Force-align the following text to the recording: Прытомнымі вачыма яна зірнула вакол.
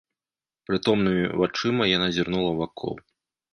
Прытомнымі 0.69 1.27
вачыма 1.43 1.83
яна 1.91 2.09
зірнула 2.19 2.51
вакол. 2.63 2.93